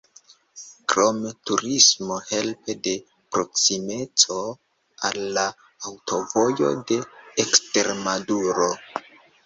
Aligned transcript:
Krome 0.93 1.33
turismo 1.49 2.17
helpe 2.31 2.77
de 2.89 2.95
proksimeco 3.37 4.41
al 5.11 5.23
la 5.39 5.47
Aŭtovojo 5.93 6.77
de 6.93 7.03
Ekstremaduro. 7.49 8.75